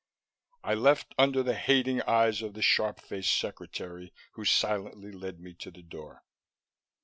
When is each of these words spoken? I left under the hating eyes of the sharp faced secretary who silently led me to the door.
I 0.63 0.73
left 0.73 1.13
under 1.19 1.43
the 1.43 1.53
hating 1.53 2.01
eyes 2.01 2.41
of 2.41 2.55
the 2.55 2.63
sharp 2.63 2.99
faced 3.01 3.37
secretary 3.37 4.11
who 4.31 4.45
silently 4.45 5.11
led 5.11 5.39
me 5.39 5.53
to 5.59 5.69
the 5.69 5.83
door. 5.83 6.23